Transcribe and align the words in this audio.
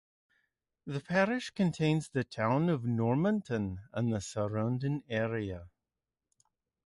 The 0.87 0.99
parish 0.99 1.51
contains 1.51 2.09
the 2.09 2.23
town 2.23 2.69
of 2.69 2.83
Normanton 2.85 3.81
and 3.93 4.11
the 4.11 4.19
surrounding 4.19 5.03
area. 5.07 5.69